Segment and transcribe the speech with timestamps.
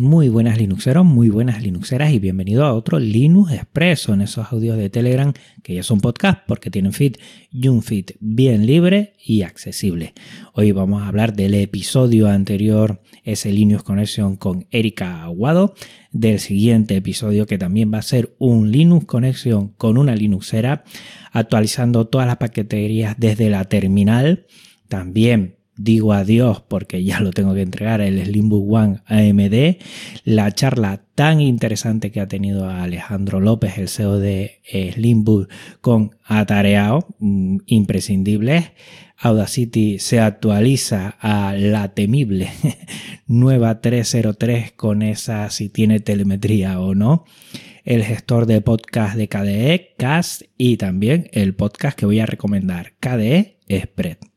[0.00, 4.78] Muy buenas Linuxeros, muy buenas Linuxeras y bienvenido a otro Linux Expreso en esos audios
[4.78, 5.30] de Telegram
[5.62, 7.16] que ya son podcast porque tienen feed
[7.50, 10.14] y un feed bien libre y accesible.
[10.54, 15.74] Hoy vamos a hablar del episodio anterior, ese Linux Connection con Erika Aguado,
[16.12, 20.82] del siguiente episodio que también va a ser un Linux Connection con una Linuxera,
[21.30, 24.46] actualizando todas las paqueterías desde la terminal,
[24.88, 29.78] también digo adiós porque ya lo tengo que entregar, el Slimbook One AMD,
[30.24, 35.48] la charla tan interesante que ha tenido Alejandro López, el CEO de Slimbook,
[35.80, 38.72] con Atareado, mm, imprescindible.
[39.22, 42.50] Audacity se actualiza a la temible
[43.26, 47.24] nueva 303 con esa si tiene telemetría o no.
[47.84, 52.92] El gestor de podcast de KDE, Cast y también el podcast que voy a recomendar,
[53.00, 54.29] KDE Spread.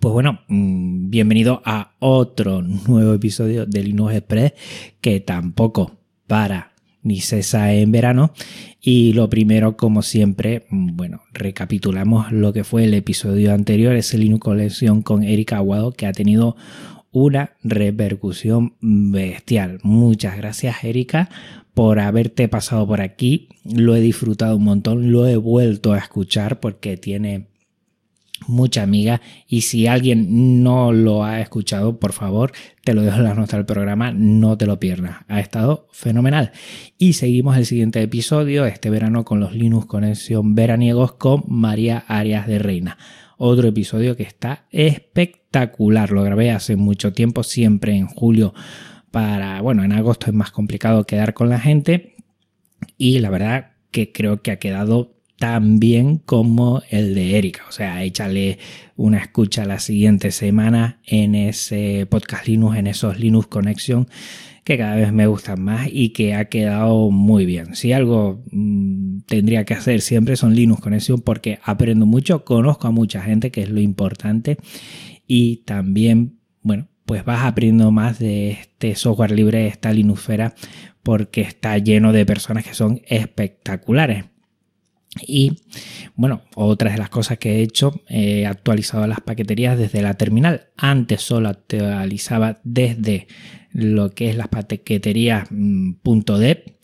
[0.00, 4.52] Pues bueno, mm, bienvenido a otro nuevo episodio de Linux Express
[5.00, 6.72] que tampoco para
[7.02, 8.32] ni cesa en verano.
[8.80, 14.18] Y lo primero, como siempre, mm, bueno, recapitulamos lo que fue el episodio anterior, ese
[14.18, 16.56] Linux Colección con Erika Aguado, que ha tenido
[17.12, 19.78] una repercusión bestial.
[19.82, 21.30] Muchas gracias, Erika,
[21.72, 23.48] por haberte pasado por aquí.
[23.64, 27.53] Lo he disfrutado un montón, lo he vuelto a escuchar porque tiene
[28.46, 32.52] mucha amiga y si alguien no lo ha escuchado, por favor,
[32.84, 35.18] te lo dejo en la nota del programa, no te lo pierdas.
[35.28, 36.52] Ha estado fenomenal.
[36.98, 42.46] Y seguimos el siguiente episodio este verano con los Linux Conexión veraniegos con María Arias
[42.46, 42.98] de Reina.
[43.36, 46.10] Otro episodio que está espectacular.
[46.10, 48.54] Lo grabé hace mucho tiempo, siempre en julio
[49.10, 52.16] para, bueno, en agosto es más complicado quedar con la gente
[52.98, 55.13] y la verdad que creo que ha quedado
[55.44, 57.64] tan bien como el de Erika.
[57.68, 58.58] O sea, échale
[58.96, 64.08] una escucha la siguiente semana en ese podcast Linux, en esos Linux Connection
[64.64, 67.76] que cada vez me gustan más y que ha quedado muy bien.
[67.76, 72.90] Si algo mm, tendría que hacer siempre son Linux Connection porque aprendo mucho, conozco a
[72.90, 74.56] mucha gente, que es lo importante,
[75.26, 80.54] y también, bueno, pues vas aprendiendo más de este software libre, de esta Linuxfera,
[81.02, 84.24] porque está lleno de personas que son espectaculares.
[85.20, 85.62] Y
[86.16, 90.68] bueno, otra de las cosas que he hecho, he actualizado las paqueterías desde la terminal.
[90.76, 93.28] Antes solo actualizaba desde
[93.72, 95.94] lo que es las paqueterías mm,
[96.38, 96.78] .deb,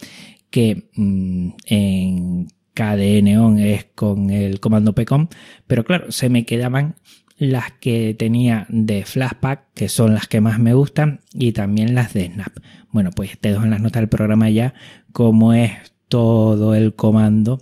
[0.50, 5.28] que mm, en KDE es con el comando pcom,
[5.66, 6.96] pero claro, se me quedaban
[7.36, 12.12] las que tenía de Flashpack, que son las que más me gustan, y también las
[12.12, 12.52] de Snap.
[12.90, 14.74] Bueno, pues te dejo en las notas del programa ya
[15.12, 15.72] cómo es
[16.08, 17.60] todo el comando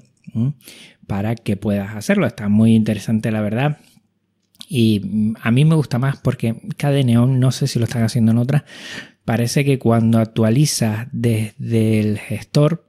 [1.07, 2.27] para que puedas hacerlo.
[2.27, 3.79] Está muy interesante, la verdad.
[4.69, 8.39] Y a mí me gusta más porque Neon, no sé si lo están haciendo en
[8.39, 8.65] otras,
[9.25, 12.89] parece que cuando actualizas desde el gestor,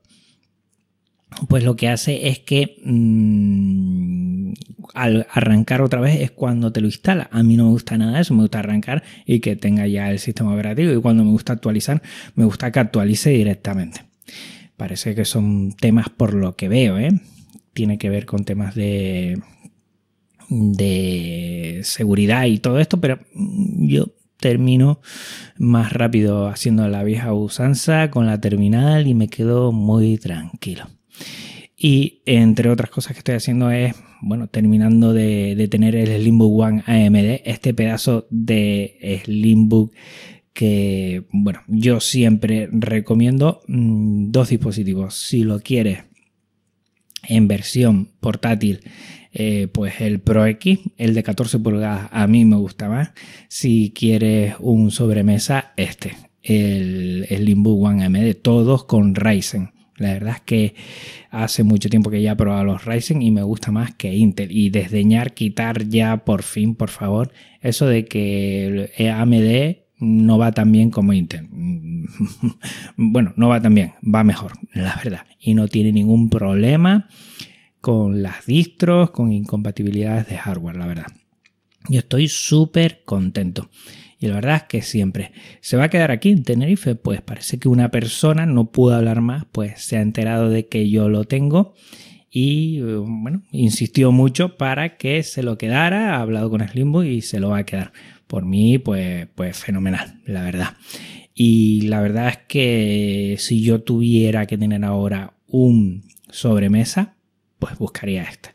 [1.47, 4.53] pues lo que hace es que mm,
[4.93, 7.29] al arrancar otra vez es cuando te lo instala.
[7.31, 10.19] A mí no me gusta nada eso, me gusta arrancar y que tenga ya el
[10.19, 10.91] sistema operativo.
[10.91, 12.01] Y cuando me gusta actualizar,
[12.35, 14.01] me gusta que actualice directamente.
[14.75, 17.11] Parece que son temas por lo que veo, ¿eh?
[17.79, 19.39] Tiene que ver con temas de,
[20.49, 24.07] de seguridad y todo esto, pero yo
[24.37, 24.99] termino
[25.57, 30.87] más rápido haciendo la vieja usanza con la terminal y me quedo muy tranquilo.
[31.77, 36.83] Y entre otras cosas que estoy haciendo es, bueno, terminando de, tener el Slimbook One
[36.85, 39.93] AMD, este pedazo de Slimbook
[40.51, 45.15] que, bueno, yo siempre recomiendo mm, dos dispositivos.
[45.15, 46.08] Si lo quieres
[47.29, 48.81] en versión portátil,
[49.31, 53.11] eh, pues el Pro X, el de 14 pulgadas, a mí me gusta más.
[53.47, 59.71] Si quieres un sobremesa, este, el Slimbook One AMD, todos con Ryzen.
[59.97, 60.75] La verdad es que
[61.29, 64.49] hace mucho tiempo que ya he probado los Ryzen y me gusta más que Intel.
[64.51, 67.31] Y desdeñar, quitar ya por fin, por favor,
[67.61, 71.49] eso de que AMD no va tan bien como Intel.
[72.97, 75.25] bueno, no va tan bien, va mejor, la verdad.
[75.39, 77.07] Y no tiene ningún problema
[77.81, 81.07] con las distros, con incompatibilidades de hardware, la verdad.
[81.87, 83.69] Yo estoy súper contento.
[84.19, 87.57] Y la verdad es que siempre se va a quedar aquí en Tenerife, pues parece
[87.57, 91.23] que una persona no pudo hablar más, pues se ha enterado de que yo lo
[91.23, 91.73] tengo
[92.29, 97.39] y bueno, insistió mucho para que se lo quedara, ha hablado con Slimbo y se
[97.39, 97.93] lo va a quedar
[98.27, 100.77] por mí, pues, pues fenomenal, la verdad.
[101.41, 107.15] Y la verdad es que si yo tuviera que tener ahora un sobremesa,
[107.59, 108.49] pues buscaría este.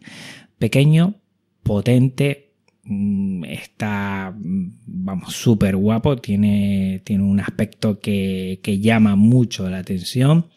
[0.58, 1.14] Pequeño,
[1.62, 2.52] potente,
[2.82, 9.78] mm, está, mm, vamos, súper guapo, tiene, tiene un aspecto que, que llama mucho la
[9.78, 10.48] atención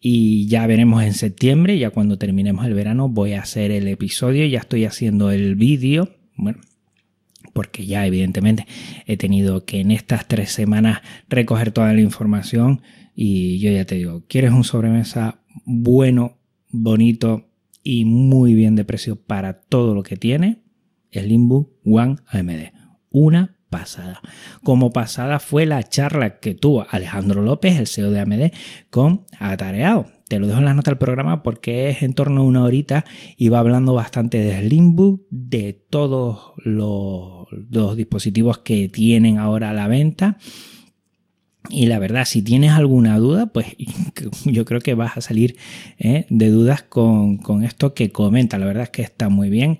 [0.00, 4.44] y ya veremos en septiembre, ya cuando terminemos el verano voy a hacer el episodio,
[4.46, 6.58] ya estoy haciendo el vídeo, bueno,
[7.56, 8.66] porque ya evidentemente
[9.06, 11.00] he tenido que en estas tres semanas
[11.30, 12.82] recoger toda la información
[13.14, 16.36] y yo ya te digo, ¿quieres un sobremesa bueno,
[16.68, 17.48] bonito
[17.82, 20.64] y muy bien de precio para todo lo que tiene?
[21.10, 22.74] Slimbook One AMD.
[23.08, 24.20] Una pasada.
[24.62, 28.52] Como pasada fue la charla que tuvo Alejandro López, el CEO de AMD,
[28.90, 30.15] con Atareado.
[30.28, 33.04] Te lo dejo en la nota del programa porque es en torno a una horita
[33.36, 39.74] y va hablando bastante de Slimbook, de todos los, los dispositivos que tienen ahora a
[39.74, 40.38] la venta.
[41.70, 43.76] Y la verdad, si tienes alguna duda, pues
[44.44, 45.56] yo creo que vas a salir
[45.98, 46.26] ¿eh?
[46.28, 48.58] de dudas con, con, esto que comenta.
[48.58, 49.78] La verdad es que está muy bien,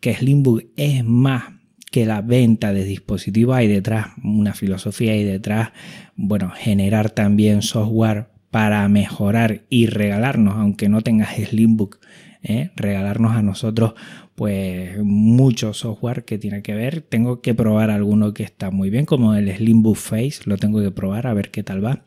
[0.00, 1.44] que Slimbook es más
[1.90, 5.72] que la venta de dispositivos hay detrás una filosofía y detrás,
[6.16, 11.98] bueno, generar también software para mejorar y regalarnos, aunque no tengas Slimbook,
[12.42, 12.70] ¿eh?
[12.76, 13.94] regalarnos a nosotros
[14.34, 17.00] pues mucho software que tiene que ver.
[17.00, 20.90] Tengo que probar alguno que está muy bien, como el Slimbook Face, lo tengo que
[20.90, 22.04] probar a ver qué tal va.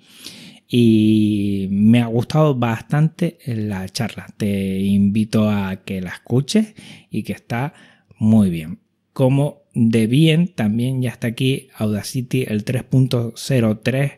[0.68, 4.28] Y me ha gustado bastante la charla.
[4.38, 6.76] Te invito a que la escuches
[7.10, 7.74] y que está
[8.20, 8.85] muy bien.
[9.16, 14.18] Como de bien, también ya está aquí Audacity el 3.03,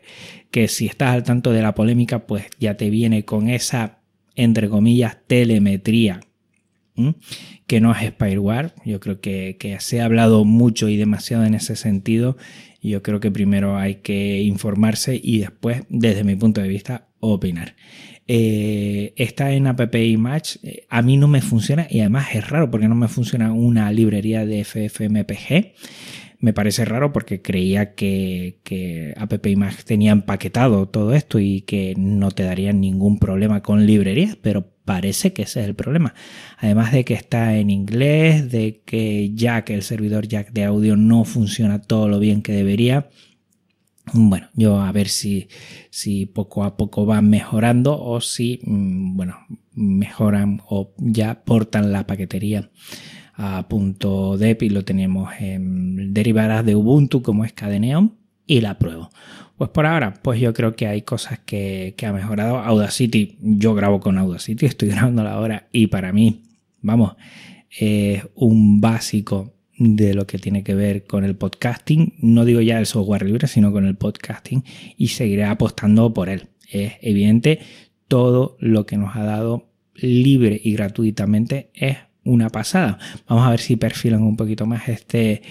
[0.50, 4.00] que si estás al tanto de la polémica, pues ya te viene con esa,
[4.34, 6.18] entre comillas, telemetría,
[7.68, 8.72] que no es spyware.
[8.84, 12.36] Yo creo que, que se ha hablado mucho y demasiado en ese sentido.
[12.82, 17.76] Yo creo que primero hay que informarse y después, desde mi punto de vista, opinar.
[18.30, 20.58] Eh, está en App Image.
[20.62, 23.90] Eh, a mí no me funciona y además es raro porque no me funciona una
[23.90, 25.74] librería de FFmpeg.
[26.40, 31.94] Me parece raro porque creía que, que App Image tenía empaquetado todo esto y que
[31.96, 36.14] no te darían ningún problema con librerías, pero parece que ese es el problema.
[36.58, 41.24] Además de que está en inglés, de que Jack, el servidor Jack de audio, no
[41.24, 43.08] funciona todo lo bien que debería.
[44.12, 45.48] Bueno, yo a ver si,
[45.90, 49.36] si poco a poco van mejorando o si, mm, bueno,
[49.74, 52.70] mejoran o ya portan la paquetería
[53.34, 58.16] a punto .dep y lo tenemos en derivadas de Ubuntu como es Cadeneon
[58.46, 59.10] y la pruebo.
[59.56, 62.58] Pues por ahora, pues yo creo que hay cosas que, que ha mejorado.
[62.58, 66.42] Audacity, yo grabo con Audacity, estoy grabando ahora y para mí,
[66.80, 67.14] vamos,
[67.70, 72.14] es un básico de lo que tiene que ver con el podcasting.
[72.20, 74.64] No digo ya el software libre, sino con el podcasting
[74.96, 76.48] y seguiré apostando por él.
[76.70, 77.60] Es evidente,
[78.08, 82.98] todo lo que nos ha dado libre y gratuitamente es una pasada.
[83.28, 85.42] Vamos a ver si perfilan un poquito más este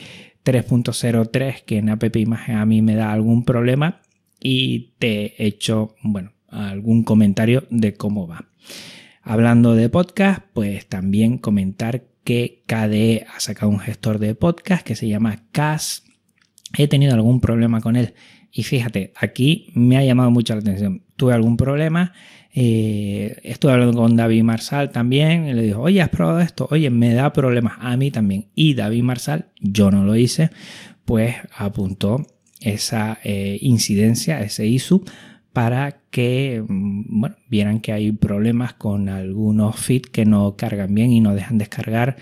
[0.43, 4.01] 3.03 que en app imagen a mí me da algún problema
[4.39, 8.45] y te he hecho, bueno, algún comentario de cómo va.
[9.21, 14.97] Hablando de podcast, pues también comentar que KDE ha sacado un gestor de podcast que
[14.97, 16.03] se llama CAS.
[16.77, 18.15] He tenido algún problema con él
[18.51, 21.03] y fíjate, aquí me ha llamado mucho la atención.
[21.15, 22.11] Tuve algún problema,
[22.53, 26.67] eh, estuve hablando con David Marsal también y le dijo, oye, ¿has probado esto?
[26.69, 28.47] Oye, me da problemas a mí también.
[28.55, 30.49] Y David Marsal, yo no lo hice,
[31.05, 32.27] pues apuntó
[32.59, 35.05] esa eh, incidencia, ese ISU,
[35.57, 41.19] para que mm, vieran que hay problemas con algunos feeds que no cargan bien y
[41.19, 42.17] no dejan descargar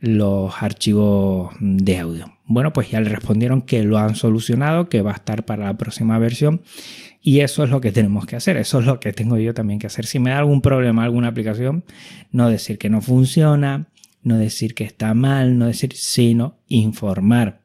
[0.00, 2.36] los archivos de audio.
[2.44, 5.78] Bueno, pues ya le respondieron que lo han solucionado, que va a estar para la
[5.78, 6.62] próxima versión
[7.20, 9.78] y eso es lo que tenemos que hacer, eso es lo que tengo yo también
[9.78, 10.04] que hacer.
[10.04, 11.84] Si me da algún problema alguna aplicación,
[12.32, 13.86] no decir que no funciona,
[14.24, 17.60] no decir que está mal, no decir, sino informar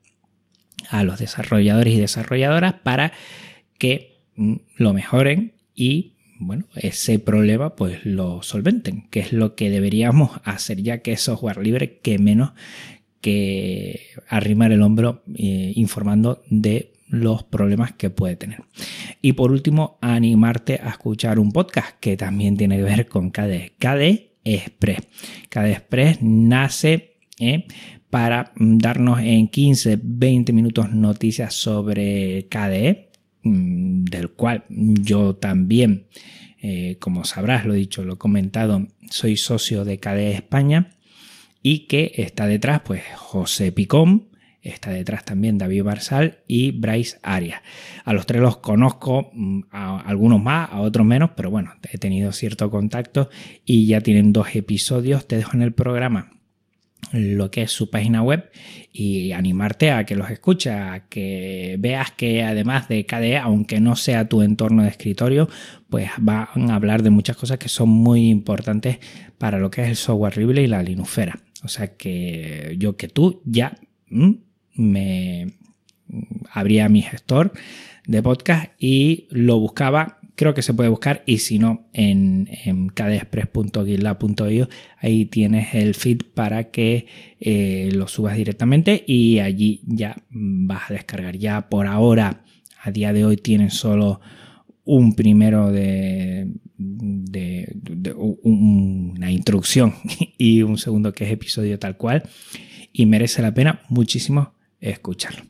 [0.92, 3.14] a los desarrolladores y desarrolladoras para
[3.80, 10.32] que lo mejoren y bueno, ese problema pues lo solventen, que es lo que deberíamos
[10.44, 12.52] hacer ya que es software libre, que menos
[13.22, 18.62] que arrimar el hombro eh, informando de los problemas que puede tener.
[19.22, 23.74] Y por último, animarte a escuchar un podcast que también tiene que ver con KDE.
[23.80, 25.00] KDE Express.
[25.50, 27.66] KDE Express nace eh,
[28.10, 33.07] para darnos en 15, 20 minutos noticias sobre KDE Mm,
[34.06, 36.08] del cual yo también,
[36.62, 40.92] eh, como sabrás, lo he dicho, lo he comentado, soy socio de KDE España
[41.62, 44.28] y que está detrás, pues José Picón,
[44.62, 47.62] está detrás también David Barsal y Bryce Arias.
[48.04, 51.98] A los tres los conozco, mm, a algunos más, a otros menos, pero bueno, he
[51.98, 53.30] tenido cierto contacto
[53.66, 55.28] y ya tienen dos episodios.
[55.28, 56.37] Te dejo en el programa
[57.12, 58.50] lo que es su página web
[58.92, 63.96] y animarte a que los escuches, a que veas que además de KDE, aunque no
[63.96, 65.50] sea tu entorno de escritorio,
[65.90, 69.00] pues van a hablar de muchas cosas que son muy importantes
[69.38, 71.40] para lo que es el software libre y la Linuxera.
[71.64, 73.78] O sea que yo que tú ya
[74.74, 75.54] me
[76.52, 77.52] abría mi gestor
[78.06, 82.90] de podcast y lo buscaba creo que se puede buscar y si no en, en
[85.00, 87.08] ahí tienes el feed para que
[87.40, 91.38] eh, lo subas directamente y allí ya vas a descargar.
[91.38, 92.44] Ya por ahora
[92.84, 94.22] a día de hoy tienen solo
[94.86, 98.14] un primero de, de,
[98.44, 99.96] una introducción
[100.38, 102.22] y un segundo que es episodio tal cual
[102.94, 105.44] y merece la pena muchísimo escucharlo.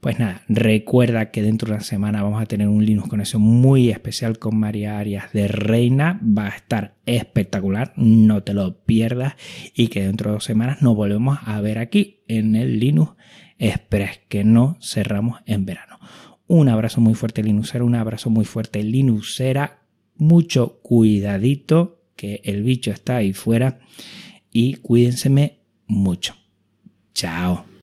[0.00, 3.90] Pues nada, recuerda que dentro de una semana vamos a tener un Linux Conexión muy
[3.90, 6.20] especial con María Arias de Reina.
[6.22, 9.34] Va a estar espectacular, no te lo pierdas.
[9.74, 13.14] Y que dentro de dos semanas nos volvemos a ver aquí en el Linux
[13.58, 15.98] Express, que no cerramos en verano.
[16.46, 19.80] Un abrazo muy fuerte Linuxera, un abrazo muy fuerte Linuxera.
[20.16, 23.80] Mucho cuidadito, que el bicho está ahí fuera.
[24.52, 25.30] Y cuídense
[25.86, 26.34] mucho.
[27.14, 27.64] Chao.